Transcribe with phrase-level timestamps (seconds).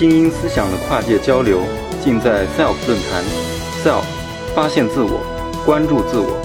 [0.00, 1.60] 精英思想的跨界交流，
[2.02, 3.22] 尽在 SELF 论坛。
[3.84, 4.02] SELF，
[4.54, 5.20] 发现自我，
[5.66, 6.40] 关注自我。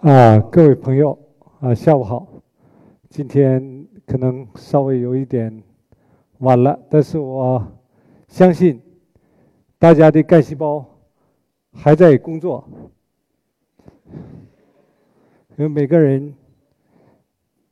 [0.00, 1.16] 啊，各位朋友，
[1.60, 2.26] 啊，下午好。
[3.08, 5.62] 今天可能稍微有一点
[6.38, 7.64] 晚了，但是我
[8.26, 8.82] 相信
[9.78, 10.84] 大家的干细胞
[11.72, 12.68] 还在工作。
[15.56, 16.34] 因为每个人，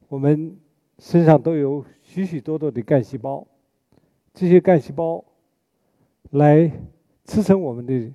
[0.09, 0.56] 我们
[0.98, 3.46] 身上都有许许多多的干细胞，
[4.32, 5.24] 这些干细胞
[6.30, 6.70] 来
[7.24, 8.15] 支撑我们的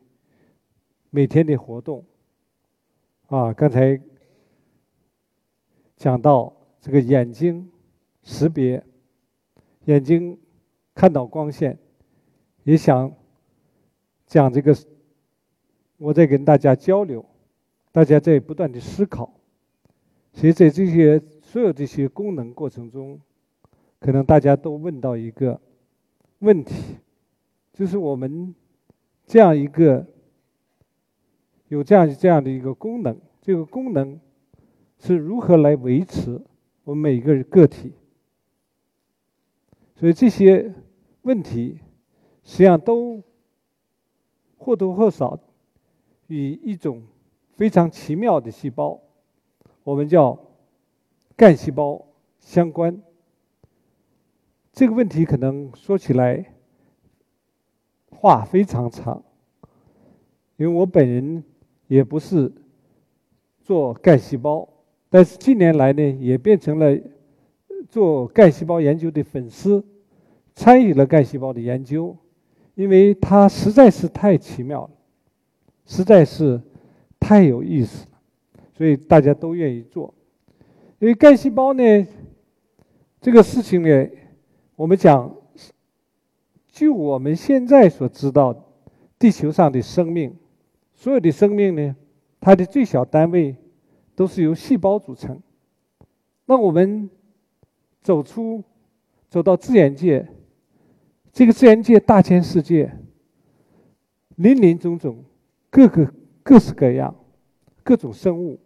[1.10, 2.06] 每天的活动。
[3.28, 4.00] 啊，刚才
[5.98, 7.70] 讲到这个眼睛
[8.24, 8.84] 识别，
[9.86, 10.40] 眼睛
[10.96, 11.78] 看到光线，
[12.64, 13.14] 也想
[14.26, 14.74] 讲这个，
[15.98, 17.26] 我在跟大家交流，
[17.92, 19.34] 大家在不断的思考。
[20.34, 23.20] 所以在这些所有这些功能过程中，
[24.00, 25.60] 可能大家都问到一个
[26.40, 26.96] 问题，
[27.74, 28.56] 就是我们
[29.26, 30.08] 这样一个
[31.68, 34.18] 有这样这样的一个功能，这个功能
[34.98, 36.42] 是如何来维持
[36.86, 37.92] 我们每一个个体？
[39.98, 40.74] 所以这些
[41.24, 41.80] 问题
[42.46, 43.22] 实际上都
[44.58, 45.38] 或多或少
[46.28, 47.04] 与一种
[47.58, 48.98] 非常奇妙的细胞。
[49.84, 50.40] 我们叫
[51.42, 52.06] 干细胞
[52.40, 53.02] 相关。
[54.72, 56.54] 这个问题可能说起来
[58.12, 59.24] 话非常长，
[60.58, 61.44] 因为我本人
[61.88, 62.54] 也不是
[63.60, 64.70] 做干细胞，
[65.10, 66.96] 但是近年来呢，也变成了
[67.90, 69.84] 做干细胞研究的粉丝，
[70.54, 72.16] 参与了干细胞的研究，
[72.76, 74.92] 因为它实在是太奇妙了，
[75.88, 76.62] 实在是
[77.20, 78.20] 太有意思了。
[78.78, 80.14] 所以大家都愿意做，
[81.02, 82.08] 因为干细胞呢，
[83.20, 84.08] 这个事情呢，
[84.76, 85.36] 我们讲，
[86.68, 88.56] 就我们现在所知道，
[89.18, 90.36] 地球上的生命，
[90.94, 91.96] 所有的生命呢，
[92.40, 93.56] 它的最小单位
[94.16, 95.42] 都是由细胞组成。
[96.46, 97.10] 那我们
[98.04, 98.64] 走出，
[99.28, 100.28] 走到自然界，
[101.34, 102.96] 这个自然界大千世界，
[104.36, 105.26] 林林总总，
[105.72, 107.16] 各个各式各样，
[107.82, 108.60] 各种生物。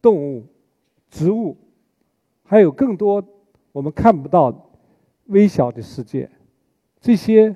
[0.00, 0.44] 动物、
[1.12, 1.58] 植物，
[2.42, 3.22] 还有更多
[3.70, 4.72] 我们看不到
[5.26, 6.30] 微小的世界，
[7.02, 7.54] 这些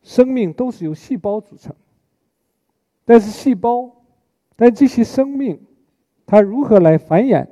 [0.00, 1.74] 生命都是由细胞组成。
[3.04, 4.04] 但是细胞，
[4.54, 5.60] 但这些生命，
[6.24, 7.48] 它如何来繁衍、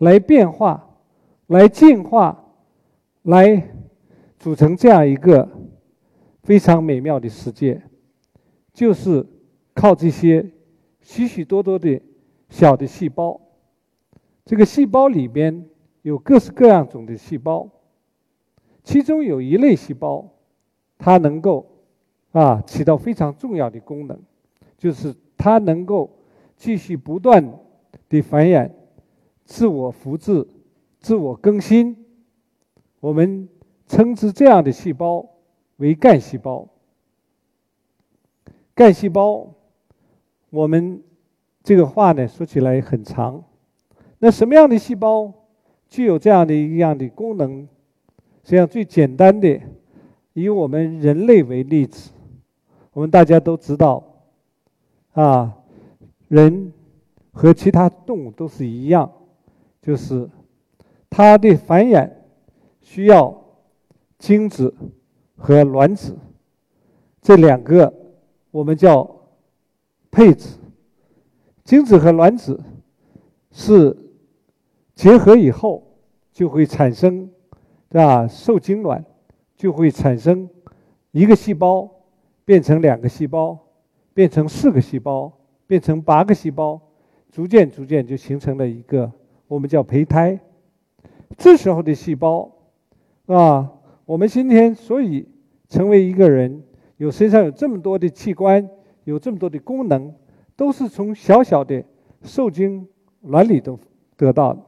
[0.00, 0.98] 来变化、
[1.46, 2.52] 来进化、
[3.22, 3.74] 来
[4.38, 5.48] 组成这样一个
[6.42, 7.82] 非常美妙的世界，
[8.74, 9.26] 就是
[9.72, 10.52] 靠这些
[11.00, 12.00] 许许多多的。
[12.48, 13.40] 小的细胞，
[14.46, 15.66] 这个细胞里边
[16.02, 17.68] 有各式各样种的细胞，
[18.82, 20.32] 其中有一类细胞，
[20.96, 21.66] 它能够
[22.32, 24.18] 啊起到非常重要的功能，
[24.78, 26.08] 就是它能够
[26.56, 27.58] 继续不断
[28.08, 28.70] 的繁衍、
[29.44, 30.46] 自我复制、
[31.00, 32.06] 自我更新。
[33.00, 33.48] 我们
[33.86, 35.28] 称之这样的细胞
[35.76, 36.68] 为干细胞。
[38.74, 39.52] 干细胞，
[40.50, 41.02] 我们。
[41.64, 43.42] 这个话呢，说起来很长。
[44.18, 45.32] 那什么样的细胞
[45.88, 47.68] 具有这样的一样的功能？
[48.42, 49.60] 实际上，最简单的，
[50.32, 52.10] 以我们人类为例子，
[52.92, 54.04] 我们大家都知道，
[55.12, 55.58] 啊，
[56.28, 56.72] 人
[57.32, 59.10] 和其他动物都是一样，
[59.82, 60.30] 就是
[61.10, 62.10] 它的繁衍
[62.80, 63.44] 需要
[64.18, 64.72] 精子
[65.36, 66.16] 和卵子
[67.20, 67.92] 这两个，
[68.52, 69.22] 我们叫
[70.10, 70.58] 配子。
[71.64, 72.60] 精子和卵子
[73.50, 73.96] 是
[74.96, 75.84] 结合以后
[76.32, 77.30] 就会产生，
[77.88, 78.26] 对吧？
[78.26, 79.04] 受精卵
[79.54, 80.48] 就会产生
[81.12, 81.88] 一个细胞
[82.44, 83.56] 变成两个细胞，
[84.12, 85.30] 变成四个细胞，
[85.68, 86.80] 变成八个细胞，
[87.30, 89.12] 逐渐逐渐就形成了一个
[89.46, 90.40] 我们叫胚胎。
[91.36, 92.50] 这时候的细胞
[93.26, 93.70] 啊，
[94.04, 95.28] 我们今天所以
[95.68, 96.62] 成为一个人，
[96.96, 98.68] 有身上有这么多的器官，
[99.04, 100.12] 有这么多的功能。
[100.58, 101.84] 都是从小小的
[102.22, 102.88] 受精
[103.20, 103.78] 卵里头
[104.16, 104.60] 得到的，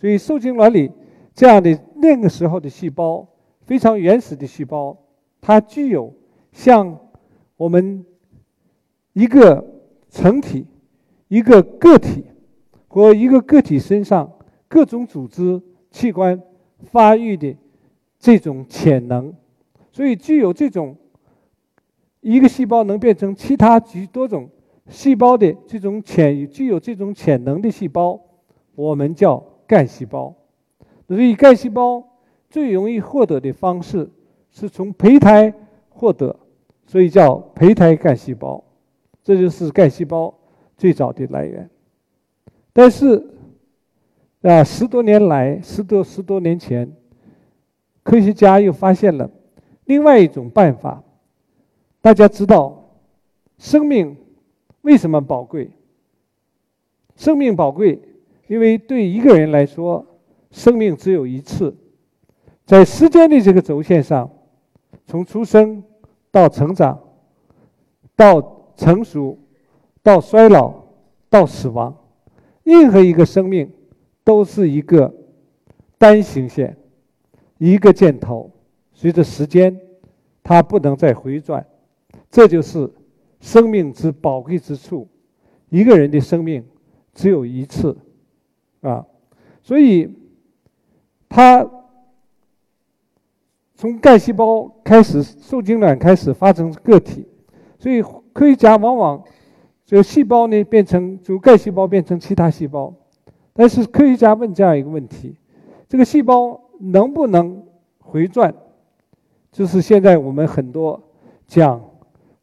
[0.00, 0.90] 所以受精卵里
[1.34, 3.28] 这样的那个时候的细胞，
[3.66, 4.96] 非常原始的细胞，
[5.40, 6.14] 它具有
[6.52, 6.98] 像
[7.56, 8.04] 我们
[9.12, 9.64] 一个
[10.08, 10.66] 成体、
[11.28, 12.24] 一个个体
[12.88, 14.32] 和一个个体身上
[14.66, 15.60] 各种组织
[15.90, 16.40] 器官
[16.84, 17.54] 发育的
[18.18, 19.34] 这种潜能，
[19.92, 20.96] 所以具有这种
[22.22, 24.48] 一个细胞能变成其他许多种。
[24.88, 28.18] 细胞的这种潜具有这种潜能的细胞，
[28.74, 30.34] 我们叫干细胞。
[31.06, 32.04] 所以干细胞
[32.48, 34.10] 最容易获得的方式
[34.50, 35.54] 是从胚胎
[35.88, 36.34] 获得，
[36.88, 38.64] 所以叫胚胎干细胞。
[39.22, 40.34] 这就是干细胞
[40.76, 41.70] 最早的来源。
[42.72, 43.24] 但是
[44.42, 46.92] 啊，十多年来，十多十多年前，
[48.02, 49.30] 科学家又发现了
[49.84, 51.00] 另外一种办法。
[52.00, 52.90] 大家知道，
[53.56, 54.16] 生命
[54.80, 55.70] 为什么宝贵？
[57.14, 58.00] 生命宝贵，
[58.50, 60.04] 因为对一个人来说，
[60.50, 61.72] 生命只有一次。
[62.66, 64.28] 在时间的这个轴线上，
[65.06, 65.84] 从出生
[66.32, 66.98] 到成长，
[68.16, 69.38] 到成熟，
[70.02, 70.82] 到衰老，
[71.28, 71.96] 到死亡，
[72.64, 73.70] 任何一个生命
[74.24, 75.14] 都是一个
[75.96, 76.76] 单行线，
[77.58, 78.50] 一个箭头，
[78.92, 79.80] 随着时间，
[80.42, 81.64] 它不能再回转。
[82.28, 82.92] 这就是
[83.38, 85.06] 生命之宝贵之处。
[85.68, 86.66] 一个人的生命
[87.14, 87.96] 只有一次，
[88.80, 89.06] 啊，
[89.62, 90.12] 所以
[91.28, 91.68] 他
[93.74, 97.26] 从干细胞开始，受精卵开始发成个体。
[97.78, 99.24] 所以科学家往往
[99.84, 102.94] 这个细胞呢变成就干细胞变成其他细胞。
[103.52, 105.36] 但是科学家问这样一个问题：
[105.88, 107.64] 这个细胞能不能
[107.98, 108.54] 回转？
[109.52, 111.02] 就是现在我们很多
[111.46, 111.86] 讲。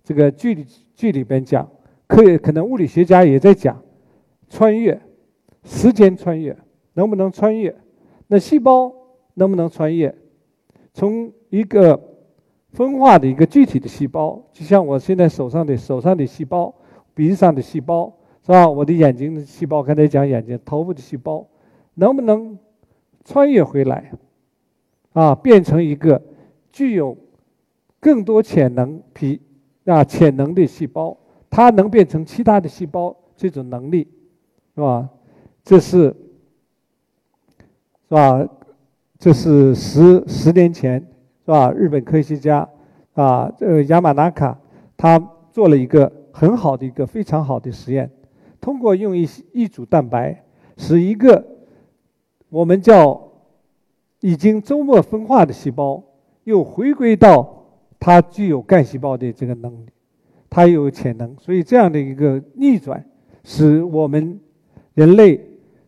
[0.04, 1.70] 这个剧里剧里边讲，
[2.08, 3.78] 可可能物理学家也在讲，
[4.48, 5.02] 穿越，
[5.68, 6.58] 时间穿越
[6.94, 7.76] 能不能穿越？
[8.28, 8.92] 那细胞
[9.36, 10.16] 能不能穿越？
[10.94, 12.02] 从一个
[12.72, 16.74] 分化的一个具体的细胞，就像我现在手上的手上的细胞，
[17.14, 18.12] 鼻子上的细胞，
[18.42, 18.68] 是吧？
[18.68, 21.46] 我的眼睛的细胞，刚才讲眼睛，头部的细胞，
[21.94, 22.58] 能不能
[23.24, 24.12] 穿越回来？
[25.14, 26.22] 啊，变成一个
[26.72, 27.18] 具有
[28.00, 29.42] 更多潜能比。
[29.86, 31.18] 啊，潜能的细胞，
[31.50, 34.06] 它能变成其他的细胞，这种能力，
[34.76, 35.10] 是吧？
[35.68, 36.16] 这是，
[38.08, 38.48] 是吧？
[39.20, 40.98] 这是十十年前，
[41.44, 41.74] 是吧？
[41.74, 42.70] 日本科学家，
[43.16, 44.58] 啊，这个亚马纳卡，
[44.96, 45.20] 他
[45.52, 48.10] 做了一个很好的一个非常好的实验，
[48.62, 50.42] 通过用一一组蛋白，
[50.78, 51.46] 使一个
[52.48, 53.30] 我们叫
[54.22, 56.02] 已经周末分化的细胞，
[56.46, 57.56] 又回归到。
[58.00, 59.90] 它具有干细胞的这个能力，
[60.50, 63.04] 它有潜能，所以这样的一个逆转，
[63.44, 64.40] 使我们
[64.94, 65.42] 人类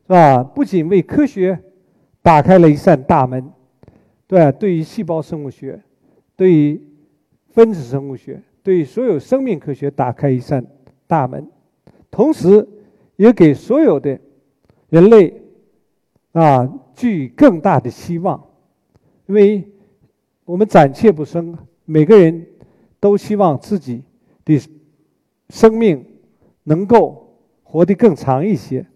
[0.10, 0.44] 是吧？
[0.44, 1.60] 不仅为科学
[2.24, 3.52] 打开了一扇大门，
[4.26, 4.52] 对？
[4.54, 5.80] 对于细胞生物学，
[6.36, 6.82] 对于
[7.52, 10.66] 分子生物学，对于所有生命科学打开一扇
[11.06, 11.48] 大门，
[12.10, 12.68] 同时
[13.18, 14.20] 也给所有的
[14.90, 15.44] 人类
[16.32, 18.44] 啊，具更大的希望，
[19.28, 19.64] 因为
[20.44, 21.56] 我们暂且不生。
[21.86, 22.48] 每个人
[23.00, 24.04] 都希望自己
[24.44, 24.60] 的
[25.50, 26.04] 生命
[26.64, 28.88] 能够活得更长一些，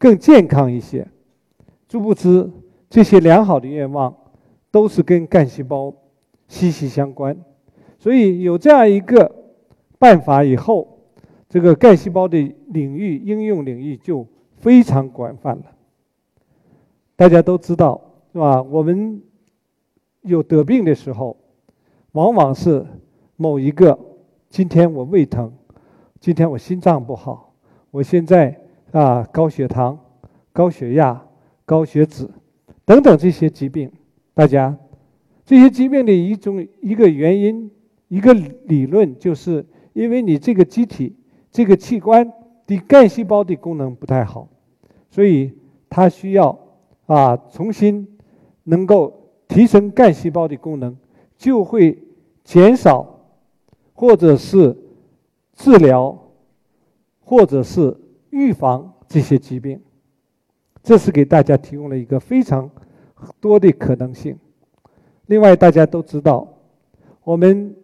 [0.00, 1.06] 更健康一些。
[1.88, 2.50] 殊不知，
[2.88, 4.16] 这些良好的愿望
[4.70, 5.94] 都是跟干细胞
[6.48, 7.36] 息息相关。
[7.98, 9.30] 所以有这样一个
[9.98, 10.98] 办法以后，
[11.48, 12.38] 这个干细胞的
[12.68, 14.26] 领域应用领域就
[14.56, 15.64] 非常广泛了。
[17.14, 18.00] 大家都知道，
[18.32, 18.62] 是吧？
[18.62, 19.20] 我们
[20.22, 21.36] 有得病的时候。
[22.12, 22.84] 往往是
[23.36, 23.96] 某一个，
[24.48, 25.52] 今天我胃疼，
[26.18, 27.54] 今天我心脏不好，
[27.92, 28.59] 我现在
[28.92, 29.98] 啊高血糖、
[30.52, 31.22] 高血压、
[31.64, 32.28] 高血脂
[32.84, 33.90] 等等这些疾病，
[34.34, 34.76] 大家
[35.44, 37.70] 这些疾病的一种一个原因，
[38.08, 41.16] 一个理论，就是因为你这个机体、
[41.50, 42.32] 这个器官
[42.66, 44.48] 的干细胞的功能不太好，
[45.10, 45.52] 所以
[45.88, 46.58] 它需要
[47.06, 48.06] 啊重新
[48.64, 50.96] 能够提升干细胞的功能。
[51.36, 51.96] 就会
[52.44, 53.20] 减少，
[53.94, 54.76] 或者是
[55.54, 56.18] 治疗，
[57.24, 57.96] 或者是
[58.30, 59.80] 预防这些疾病。
[60.82, 62.70] 这是给大家提供了一个非常
[63.40, 64.38] 多的可能性。
[65.26, 66.48] 另外，大家都知道，
[67.22, 67.76] 我们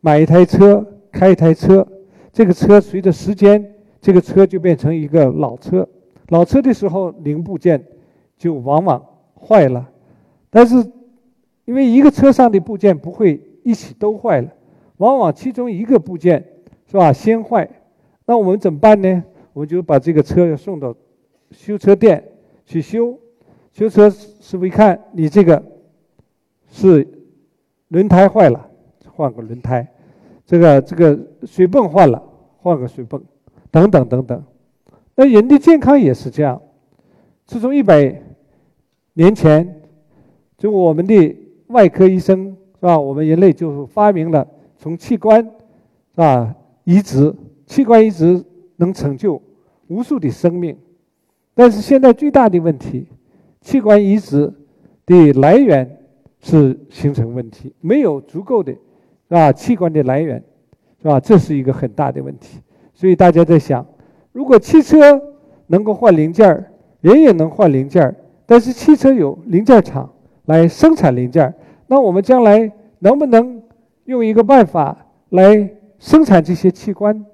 [0.00, 1.86] 买一台车，开一台车，
[2.32, 5.88] 这个车随着时间，这个车就变成一个老车。
[6.28, 7.84] 老车的时候，零部件
[8.36, 9.90] 就往往坏了，
[10.50, 10.92] 但是。
[11.66, 14.52] 因为一个车上的部件不会一起都坏了，
[14.98, 16.46] 往往其中一个部件
[16.84, 17.66] 是吧先坏，
[18.26, 19.22] 那我们怎么办呢？
[19.52, 20.94] 我们就把这个车要送到
[21.50, 22.22] 修车店
[22.64, 23.18] 去修，
[23.72, 25.62] 修车师傅一看你这个
[26.68, 27.06] 是
[27.88, 28.68] 轮胎坏了，
[29.14, 29.86] 换个轮胎，
[30.44, 32.22] 这个这个水泵换了，
[32.58, 33.22] 换个水泵，
[33.70, 34.44] 等等等等。
[35.14, 36.60] 那人的健康也是这样，
[37.46, 38.22] 自从一百
[39.12, 39.82] 年前，
[40.58, 41.36] 就我们的。
[41.68, 43.00] 外科医生是吧？
[43.00, 46.54] 我们人类就发明了从器官是吧
[46.84, 47.34] 移植，
[47.66, 48.44] 器官移植
[48.76, 49.40] 能成就
[49.88, 50.76] 无数的生命。
[51.54, 53.06] 但是现在最大的问题，
[53.60, 54.52] 器官移植
[55.06, 55.98] 的来源
[56.40, 58.74] 是形成问题，没有足够的，
[59.28, 59.52] 啊？
[59.52, 60.42] 器官的来源，
[61.00, 61.20] 是吧？
[61.20, 62.58] 这是一个很大的问题。
[62.92, 63.86] 所以大家在想，
[64.32, 65.20] 如果汽车
[65.68, 68.14] 能够换零件儿，人也能换零件儿，
[68.46, 70.12] 但是汽车有零件厂
[70.46, 71.54] 来生产零件儿，
[71.86, 73.62] 那我们将来能不能
[74.06, 77.24] 用一个办法来生产这些器官？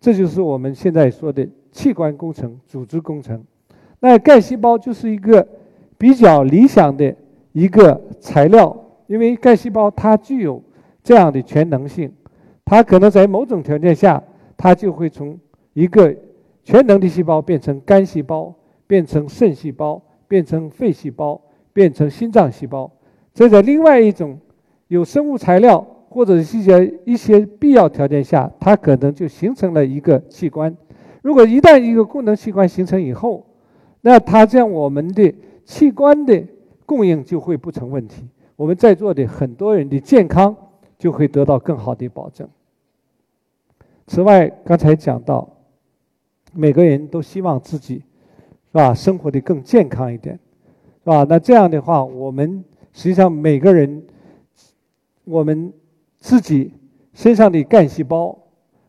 [0.00, 3.42] 这就是我们现在说的器官工程、组织工程。
[4.00, 5.46] 那干细胞就是一个
[5.96, 7.14] 比较理想的
[7.52, 8.76] 一个材料，
[9.06, 10.62] 因为干细胞它具有
[11.02, 12.12] 这样的全能性，
[12.64, 14.22] 它可能在某种条件下，
[14.56, 15.36] 它就会从
[15.72, 16.14] 一个
[16.62, 18.54] 全能的细胞变成肝细胞，
[18.86, 21.40] 变成肾细胞，变成肺细胞，
[21.72, 22.90] 变成心脏细胞。
[23.34, 24.38] 这在另外一种
[24.86, 30.76] 有生物材料或者一些一些必要条件下，它可能就形成了一个器官。
[31.22, 33.46] 如果一旦一个功能器官形成以后，
[34.00, 35.34] 那它这样我们的
[35.64, 36.42] 器官的
[36.86, 38.24] 供应就会不成问题，
[38.56, 40.56] 我们在座的很多人的健康
[40.98, 42.48] 就会得到更好的保证。
[44.06, 45.54] 此外，刚才讲到。
[46.54, 48.02] 每个人都希望自己，是
[48.72, 48.94] 吧？
[48.94, 50.34] 生活的更健康一点，
[51.04, 51.24] 是吧？
[51.28, 54.02] 那这样的话，我们实际上每个人，
[55.24, 55.70] 我们
[56.18, 56.72] 自己
[57.12, 58.38] 身上的干细胞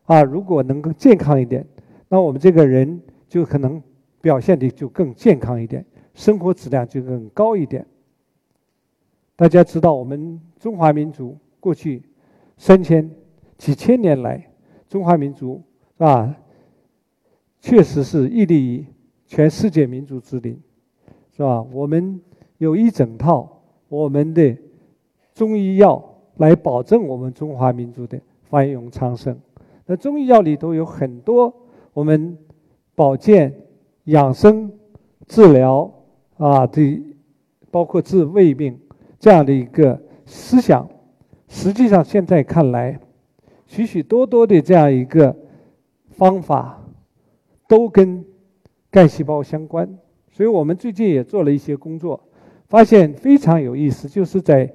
[0.04, 1.66] 啊，如果能够健康一点，
[2.08, 3.82] 那我们这个人就可能
[4.20, 5.84] 表现的就更健康一点，
[6.14, 7.86] 生活质量就更高一点。
[9.36, 12.02] 大家知道，我们中华民族过去
[12.56, 13.10] 三千
[13.56, 14.50] 几千年来，
[14.88, 15.62] 中华民族
[15.96, 16.36] 是吧？
[17.60, 18.86] 确实是屹立于
[19.26, 20.60] 全世界民族之林，
[21.36, 21.62] 是吧？
[21.72, 22.20] 我们
[22.58, 24.56] 有一整套我们的
[25.32, 29.38] 中医药来保证我们中华民族的繁荣昌盛。
[29.86, 31.54] 那中医药里头有很多
[31.92, 32.36] 我们
[32.94, 33.54] 保健、
[34.04, 34.72] 养生、
[35.26, 35.92] 治疗
[36.36, 37.02] 啊的，
[37.70, 38.78] 包括治胃病
[39.18, 40.88] 这样的一个思想。
[41.48, 42.98] 实际上，现在看来，
[43.66, 45.36] 许许多多的这样一个
[46.10, 46.76] 方法。
[47.68, 48.24] 都跟
[48.90, 49.88] 干细胞相关，
[50.32, 52.20] 所以我们最近也做了一些工作，
[52.66, 54.68] 发现非常有意思，就是在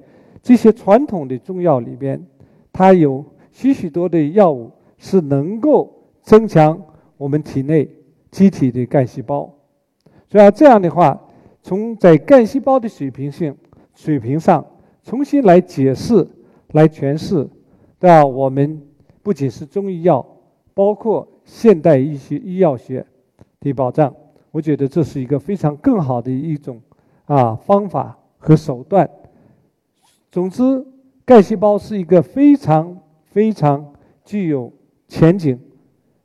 [0.46, 2.24] 这些传统的中药里边，
[2.72, 6.80] 它有许许多的药物是能够增强
[7.16, 7.90] 我们体内
[8.30, 9.52] 机体的干细胞。
[10.30, 11.20] 所以啊这样的话，
[11.60, 13.56] 从在干细胞的水平性
[13.92, 14.64] 水平上
[15.02, 16.24] 重新来解释、
[16.70, 17.48] 来诠释，
[17.98, 18.24] 对吧？
[18.24, 18.80] 我们
[19.24, 20.24] 不仅是中医药，
[20.72, 21.26] 包括。
[21.48, 23.06] 现代医学、医药学
[23.60, 24.12] 的保障，
[24.50, 26.82] 我觉得这是一个非常更好的一种
[27.26, 29.08] 啊方法和手段。
[30.36, 30.84] 总之，
[31.24, 32.94] 干细胞是一个非常
[33.30, 34.70] 非常具有
[35.08, 35.58] 前景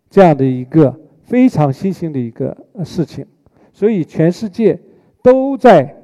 [0.10, 2.54] 这样的一个非常新兴的一个
[2.84, 3.26] 事情，
[3.72, 4.78] 所以全世界
[5.24, 5.96] 都在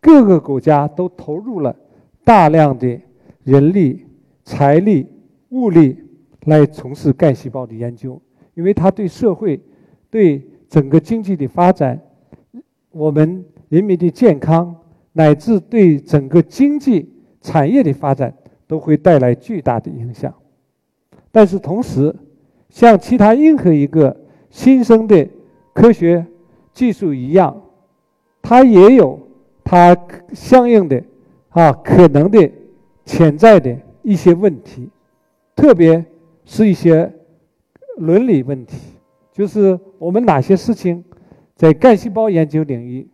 [0.00, 1.76] 各个国家都投入了
[2.24, 3.00] 大量的
[3.44, 4.04] 人力、
[4.42, 5.06] 财力、
[5.50, 5.96] 物力
[6.46, 8.20] 来从事干细胞的研究。
[8.54, 9.60] 因为它对社会、
[10.10, 12.02] 对整个经济的发展、
[12.90, 14.74] 我们人民的健康，
[15.12, 17.12] 乃至对整个经济
[17.46, 18.34] 产业的发展，
[18.66, 20.34] 都会带来巨大的影响。
[21.30, 22.12] 但是同时，
[22.68, 24.16] 像其他任何一个
[24.50, 25.28] 新生的
[25.72, 26.26] 科学
[26.72, 27.62] 技术一样，
[28.42, 29.28] 它也有
[29.62, 29.96] 它
[30.32, 31.00] 相应的
[31.50, 32.50] 啊可能的
[33.04, 34.90] 潜在的一些问题，
[35.54, 36.04] 特别
[36.44, 37.12] 是一些。
[37.98, 38.76] 伦理问题，
[39.32, 41.02] 就是我们哪些事情，
[41.54, 43.08] 在干细胞研究领域，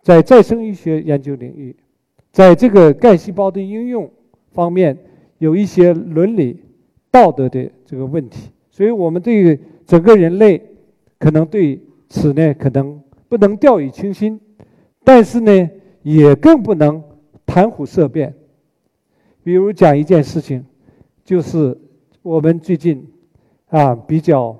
[0.00, 1.76] 在再生医学研究领域，
[2.32, 4.10] 在这个干细胞的应用
[4.52, 4.96] 方面，
[5.38, 6.62] 有一些伦理、
[7.10, 8.50] 道德的这个问题。
[8.70, 10.60] 所以，我们对整个人类，
[11.18, 14.40] 可能对此呢，可能不能掉以轻心，
[15.04, 15.70] 但是呢，
[16.02, 17.02] 也更不能
[17.44, 18.34] 谈虎色变。
[19.42, 20.64] 比如讲一件事情，
[21.24, 21.78] 就是
[22.22, 23.06] 我们最近。
[23.72, 24.58] 啊，比较，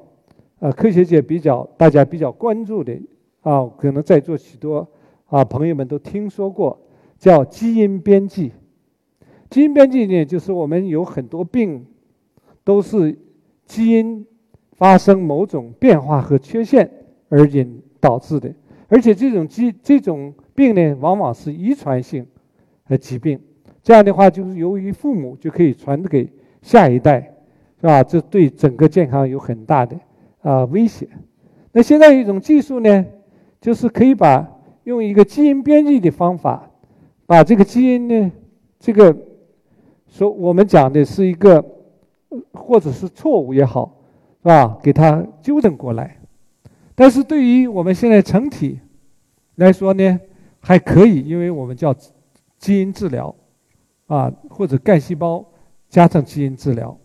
[0.60, 2.96] 呃，科学界比较大家比较关注的
[3.40, 4.86] 啊，可能在座许多
[5.26, 6.78] 啊朋友们都听说过，
[7.20, 8.50] 叫基因编辑。
[9.48, 11.86] 基因编辑呢，就是我们有很多病
[12.64, 13.16] 都是
[13.64, 14.26] 基因
[14.72, 16.90] 发生某种变化和缺陷
[17.28, 18.52] 而引导致的，
[18.88, 22.26] 而且这种基这种病呢，往往是遗传性
[22.88, 23.38] 的疾病。
[23.84, 26.28] 这样的话，就是由于父母就可以传给
[26.60, 27.36] 下一代。
[27.82, 28.02] 是吧？
[28.02, 29.98] 这对整个健康有很大的
[30.42, 31.08] 啊威胁。
[31.72, 33.06] 那现在一种技术呢，
[33.58, 34.46] 就是可以把
[34.84, 36.69] 用一个基因编辑的方法，
[37.30, 38.32] 把这个基因呢，
[38.80, 39.16] 这个
[40.08, 41.64] 说我们讲的是一个
[42.52, 44.00] 或者是错误也好，
[44.42, 44.76] 是吧？
[44.82, 46.18] 给它纠正过来。
[46.96, 48.80] 但是对于我们现在成体
[49.54, 50.18] 来说呢，
[50.58, 51.94] 还可以，因为我们叫
[52.58, 53.32] 基因治疗，
[54.08, 55.46] 啊，或者干细胞
[55.88, 56.98] 加上基因治疗，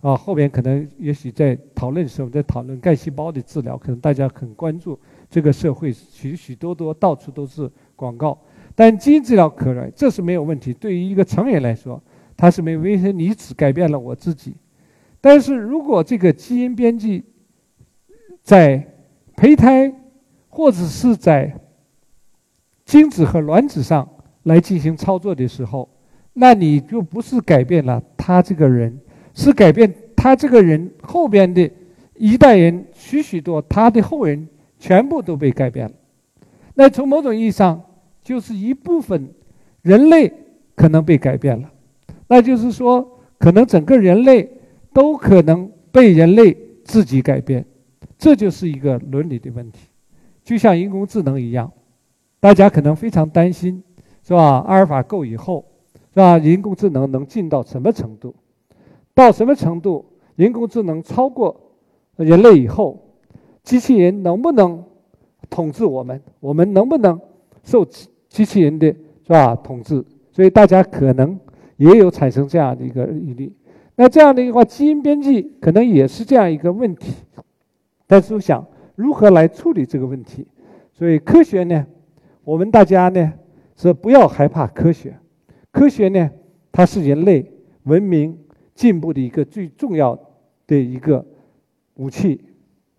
[0.00, 4.96] 啊，后边可能也许在讨论的时候在讨论干细胞的治疗，可能大家很关注，
[5.28, 8.38] 这个社会许许多多到处都是广告，
[8.74, 10.72] 但基因治疗可能，这是没有问题。
[10.72, 12.02] 对于一个成人来说，
[12.36, 14.54] 它是没有危险，你只改变了我自己。
[15.20, 17.22] 但是如果这个基因编辑
[18.42, 18.84] 在
[19.36, 19.92] 胚胎
[20.48, 21.54] 或者是在
[22.84, 24.08] 精子和卵子上
[24.42, 25.88] 来进行操作的时候，
[26.32, 28.98] 那你就不是改变了他这个人，
[29.34, 31.70] 是改变他这个人后边的
[32.16, 34.48] 一代人，许许多他的后人
[34.78, 35.92] 全部都被改变了。
[36.74, 37.82] 那从某种意义上，
[38.22, 39.30] 就是一部分
[39.82, 40.32] 人类
[40.74, 41.70] 可能被改变了，
[42.28, 44.48] 那就是说，可能整个人类
[44.92, 47.64] 都可能被人类自己改变。
[48.16, 49.88] 这就是一个伦理的问题，
[50.44, 51.72] 就像人工智能一样，
[52.38, 53.82] 大家可能非常担心，
[54.22, 54.64] 是吧？
[54.66, 55.64] 阿尔法狗以后，
[56.14, 56.38] 是吧？
[56.38, 58.34] 人工智能能进到什么程度？
[59.12, 60.04] 到什么程度？
[60.36, 61.60] 人工智能超过
[62.16, 62.98] 人类以后，
[63.64, 64.84] 机器人能不能
[65.50, 66.22] 统治我们？
[66.38, 67.20] 我们能不能
[67.64, 67.84] 受
[68.32, 70.02] 机器人的是吧统治？
[70.30, 71.38] 所以大家可能
[71.76, 73.52] 也有产生这样的一个疑虑。
[73.96, 77.12] 那这样的一个话，基因编辑可能也是这样一个问题。
[78.06, 80.46] 但是我想如何来处理这个问题？
[80.94, 81.86] 所以科学呢，
[82.42, 83.32] 我们大家呢
[83.76, 85.14] 是不要害怕科学。
[85.70, 86.30] 科学呢，
[86.72, 88.38] 它是人类文明
[88.74, 90.18] 进步的一个最重要
[90.66, 91.24] 的一个
[91.96, 92.42] 武器、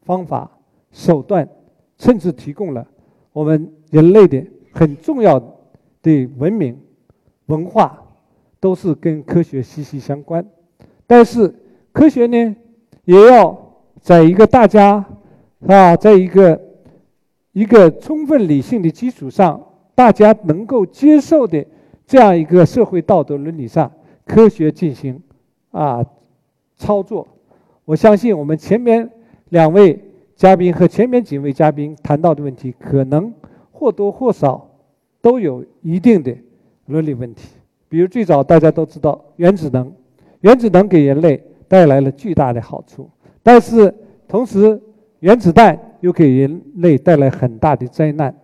[0.04, 0.60] 方法、
[0.92, 1.50] 手段，
[1.98, 2.88] 甚至提供了
[3.32, 5.40] 我们人类的很重要
[6.02, 6.78] 的文明、
[7.46, 7.98] 文化，
[8.60, 10.46] 都是跟科学息息相关。
[11.08, 11.54] 但是
[11.94, 12.56] 科学呢，
[13.06, 13.62] 也要。
[14.02, 15.06] 在一个大家
[15.66, 16.62] 啊，在一个
[17.54, 21.66] 一个充分理性的基础上，大家能够接受的
[22.06, 23.90] 这样一个社会道德伦理上，
[24.26, 25.24] 科学进行
[25.72, 26.06] 啊
[26.76, 27.26] 操作。
[27.86, 29.10] 我相信我们前面
[29.52, 29.98] 两位
[30.36, 33.34] 嘉宾和前面几位嘉宾谈到的问题，可能
[33.72, 34.70] 或多或少
[35.24, 36.36] 都有一定的
[36.88, 37.48] 伦理问题。
[37.88, 39.90] 比如最早大家都知道原子能，
[40.42, 43.10] 原子能给人类带来了巨大的好处。
[43.42, 43.96] 但是
[44.28, 44.82] 同时，
[45.22, 48.36] 原子弹又给人类带来很大的灾难。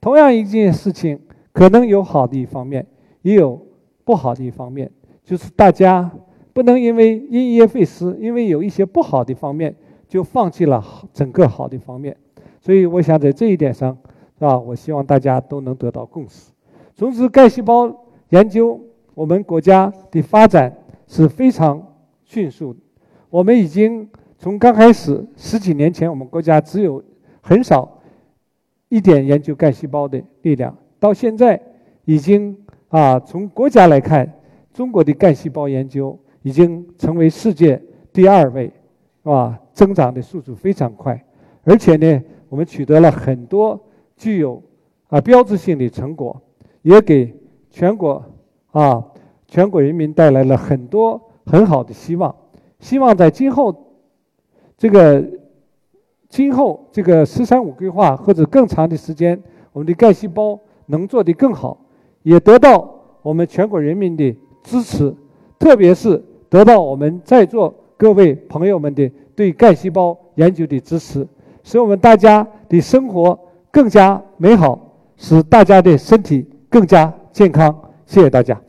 [0.00, 1.20] 同样一件事情，
[1.52, 2.86] 可能有好的一方面，
[3.20, 3.60] 也有
[4.02, 4.90] 不好的一方面。
[5.22, 6.10] 就是大家
[6.54, 9.74] 不能因为因噎废食，因为有一些不好的方面，
[10.08, 12.16] 就放弃了整个好的方面。
[12.60, 13.98] 所以，我想在这一点上，
[14.42, 14.58] 是吧？
[14.58, 16.50] 我希望大家都能得到共识。
[16.96, 18.80] 总之，干细胞研究，
[19.14, 20.76] 我们国家的发展
[21.06, 21.80] 是非常
[22.24, 22.74] 迅速。
[23.30, 24.08] 我们已经。
[24.38, 27.00] 从刚开始十几年前，我们国家只有
[27.42, 28.00] 很少
[28.88, 31.62] 一点研究干细胞的力量，到现在
[32.04, 34.28] 已经啊，从国家来看，
[34.74, 37.80] 中国的干细胞研究已经成为世界
[38.12, 38.64] 第二位，
[39.22, 39.56] 是吧？
[39.72, 41.24] 增长的速度非常快，
[41.62, 43.80] 而且呢，我们取得了很多
[44.16, 44.62] 具有
[45.08, 46.40] 啊标志性的成果，
[46.82, 47.34] 也给
[47.70, 48.24] 全国
[48.70, 49.04] 啊
[49.46, 52.34] 全国人民带来了很多很好的希望。
[52.80, 53.88] 希望在今后。
[54.78, 55.24] 这个
[56.28, 59.40] 今后这个“十三五”规划或者更长的时间，
[59.72, 61.78] 我们的干细胞能做得更好，
[62.24, 65.14] 也得到我们全国人民的支持，
[65.56, 71.28] 特别是得到我们在座各位朋友们的对干细胞研究的支持，
[71.62, 73.38] 使我们大家的生活
[73.72, 74.78] 更加美好，
[75.16, 77.74] 使大家的身体更加健康。
[78.04, 78.60] 谢谢大家。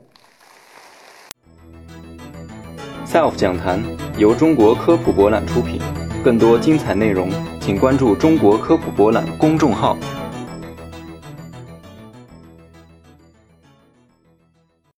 [3.05, 3.83] SELF 讲坛
[4.17, 5.81] 由中国科普博览出品。
[6.23, 9.97] 更多精彩内容，请关注中国科普博览公众号。